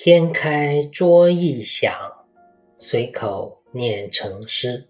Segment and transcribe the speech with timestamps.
[0.00, 1.92] 天开桌一响，
[2.78, 4.86] 随口念成诗。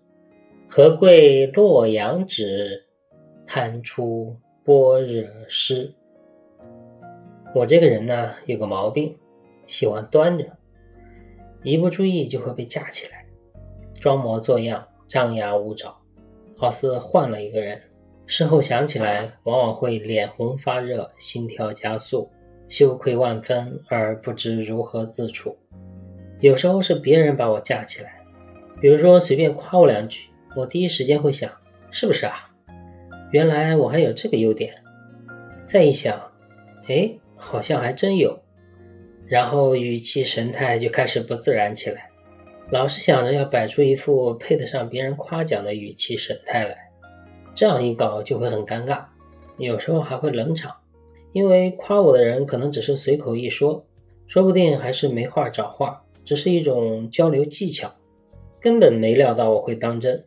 [0.69, 2.85] 何贵洛阳纸，
[3.47, 5.95] 弹出般若诗。
[7.55, 9.17] 我这个人呢，有个毛病，
[9.67, 10.45] 喜欢端着，
[11.63, 13.25] 一不注意就会被架起来，
[13.99, 15.97] 装模作样，张牙舞爪，
[16.55, 17.81] 好似换了一个人。
[18.27, 22.29] 事后想起来，往往会脸红发热，心跳加速。
[22.69, 25.57] 羞愧万分而不知如何自处。
[26.41, 28.21] 有时候是别人把我架起来，
[28.81, 31.51] 比如说随便夸我两句，我第一时间会想，
[31.91, 32.51] 是不是啊？
[33.31, 34.75] 原来我还有这个优点。
[35.67, 36.31] 再一想，
[36.87, 38.41] 哎，好像还真有。
[39.27, 42.09] 然后语气神态就开始不自然起来，
[42.71, 46.91] 老是想着要摆出一副配得上别人夸奖的语气神态来。
[47.55, 49.05] 这样一搞就会很尴尬，
[49.59, 50.78] 有时候还会冷场。
[51.39, 53.87] 因为夸我的人可能只是随口一说，
[54.27, 57.95] 说不定还是没话找话，只是一种交流技巧，
[58.61, 60.25] 根本没料到我会当真，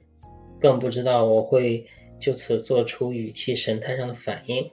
[0.58, 1.86] 更不知道我会
[2.18, 4.72] 就此做出语气神态上的反应。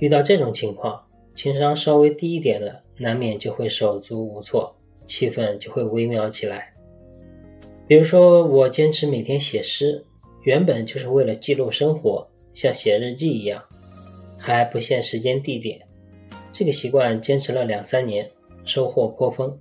[0.00, 4.74] 遇到这种情况，情商稍微低一点的，难免就会手足无措，
[5.06, 6.74] 气氛就会微妙起来。
[7.86, 10.04] 比如说，我坚持每天写诗，
[10.42, 13.62] 原本就是为了记录生活，像写日记一样。
[14.54, 15.80] 还不限时间地点，
[16.52, 18.30] 这个习惯坚持了两三年，
[18.64, 19.58] 收获颇丰。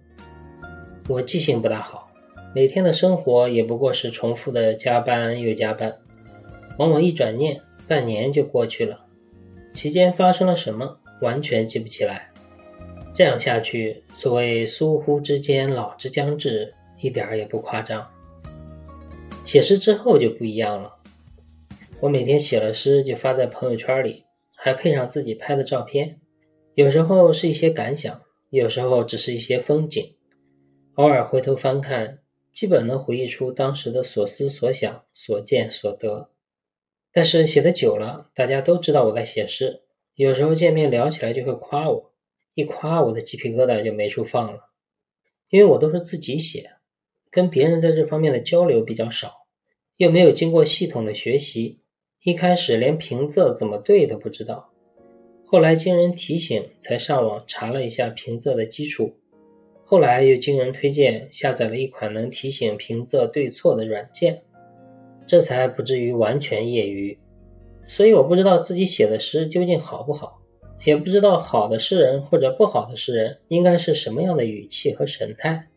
[1.07, 2.11] 我记性不大好，
[2.53, 5.97] 每天的生活也不过是重复的加班又加班，
[6.77, 9.05] 往往一转念，半年就过去了，
[9.73, 12.29] 期间发生了什么完全记不起来。
[13.13, 18.07] 这样下去，所谓疏忽之间老之将至，一点儿也不夸张。
[19.45, 20.95] 写诗之后就不一样了，
[22.01, 24.24] 我每天写了诗就发在朋友圈里。
[24.65, 26.19] 还配上自己拍的照片，
[26.73, 30.15] 有时候是一些感想，有时候只是一些风景。
[30.95, 36.31] 偶尔回头翻看，基本能回忆出当时的所思所想、所见所得。
[37.11, 39.83] 但是写的久了，大家都知道我在写诗，
[40.15, 42.11] 有时候见面聊起来就会夸我，
[42.55, 44.71] 一夸我的鸡皮疙瘩就没处放了。
[45.47, 46.71] 因为我都是自己写，
[47.29, 49.45] 跟别人在这方面的交流比较少，
[49.97, 51.81] 又没有经过系统的学习。
[52.25, 54.71] 一开始连平仄怎么对都不知道，
[55.45, 59.13] 后来经人提醒才上网查了一下平仄的基础，
[59.83, 64.41] 后来又经人推荐下载了一款能提醒平仄对错的软件，
[65.27, 67.15] 这才不至于完全业余。
[67.87, 70.41] 所以我不知道自己写的诗究竟好不好，
[70.83, 75.67] 也不知道好的诗人或者不好的诗人应该是什么样的语气和神态。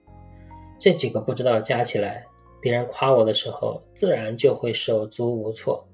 [0.79, 2.25] 这几个不知道加起来，
[2.63, 5.85] 别人夸我的时候自然就会手足无措。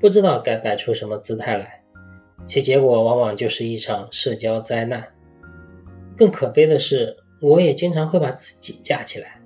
[0.00, 1.82] 不知道该摆出什么姿态来，
[2.46, 5.06] 其结果往往就是一场社交灾难。
[6.16, 9.40] 更可悲的是，我也经常会把自己架起来。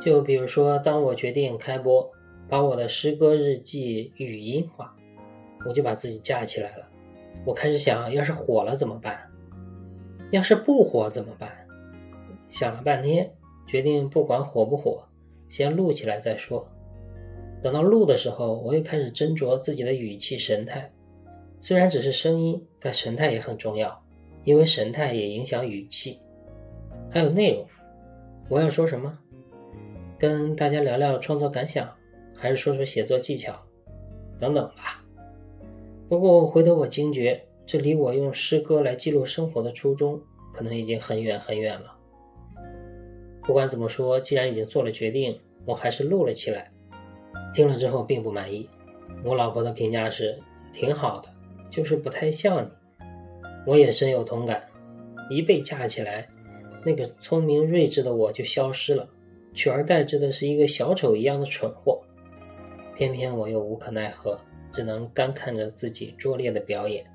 [0.00, 2.08] 就比如说，当我决定开播，
[2.48, 4.94] 把我的诗歌日记语音化，
[5.66, 6.88] 我就把自己架起来了。
[7.44, 9.28] 我开始想，要是火了怎么办？
[10.30, 11.50] 要是不火怎么办？
[12.48, 13.32] 想了半天，
[13.66, 15.08] 决定不管火不火，
[15.48, 16.68] 先录起来再说。
[17.64, 20.92] 等到录的时候，我又开始斟酌自己的语气神态。
[21.62, 24.04] 虽然只是声音，但神态也很重要，
[24.44, 26.20] 因为神态也影响语气。
[27.10, 27.66] 还有内容，
[28.50, 29.18] 我要说什么？
[30.18, 31.90] 跟大家聊聊创作感想，
[32.36, 33.58] 还是说说写作技巧，
[34.38, 35.02] 等等吧。
[36.10, 40.20] 不过回头我惊觉，这离我用诗歌来记录生活的初衷，
[40.52, 41.96] 可能已经很远很远了。
[43.42, 46.70] 不管怎么说，既然已经做了决定，我还是录了起来。
[47.54, 48.68] 听了之后并不满意，
[49.24, 50.38] 我老婆的评价是
[50.72, 51.28] 挺好的，
[51.70, 52.68] 就是不太像你。
[53.66, 54.64] 我也深有同感，
[55.30, 56.28] 一被架起来，
[56.84, 59.08] 那个聪明睿智的我就消失了，
[59.54, 62.02] 取而代之的是一个小丑一样的蠢货。
[62.96, 64.38] 偏偏我又无可奈何，
[64.72, 67.06] 只能干看着自己拙劣的表演。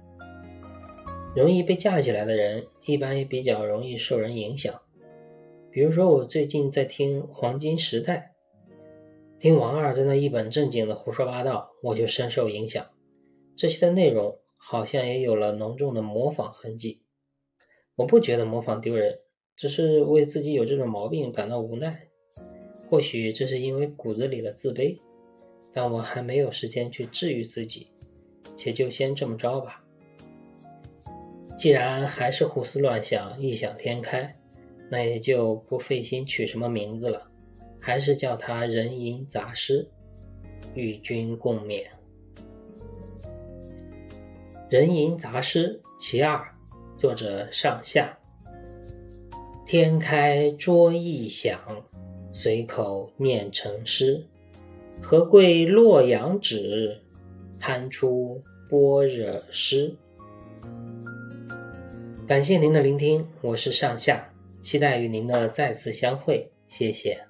[1.36, 4.82] 容易被架起来的人，一般也比较容易受人影响。
[5.70, 8.34] 比如说，我最近在听《黄金时代》。
[9.40, 12.88] 听王二在那一本正经的胡说八道，我就深受影响。
[13.56, 17.04] 这些的内容好像也有了浓重的模仿痕迹。
[17.96, 19.20] 我不觉得模仿丢人，
[19.56, 22.08] 只是为自己有这种毛病感到无奈。
[22.90, 25.00] 或许这是因为骨子里的自卑，
[25.72, 27.88] 但我还没有时间去治愈自己，
[28.58, 29.86] 且就先这么着吧。
[31.58, 34.38] 既然还是胡思乱想、异想天开，
[34.92, 37.29] 那也就不费心取什么名字了。
[37.80, 39.88] 还是叫他人吟杂诗，
[40.76, 41.86] 与君共勉。
[44.70, 46.54] 人吟杂诗其二，
[46.98, 48.18] 作者上下。
[49.66, 51.60] 天开桌一响，
[52.34, 54.26] 随口念成诗。
[55.02, 57.02] 何贵洛阳纸，
[57.60, 59.96] 弹出般若诗。
[62.28, 64.30] 感谢您的聆听，我是上下，
[64.62, 67.29] 期待与您的再次相会，谢谢。